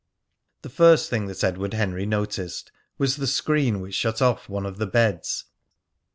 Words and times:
The 0.63 0.69
first 0.69 1.11
thing 1.11 1.27
that 1.27 1.43
Edward 1.43 1.75
Henry 1.75 2.07
noticed 2.07 2.71
was 2.97 3.17
the 3.17 3.27
screen 3.27 3.81
which 3.81 3.93
shut 3.93 4.19
off 4.19 4.49
one 4.49 4.65
of 4.65 4.79
the 4.79 4.87
beds. 4.87 5.45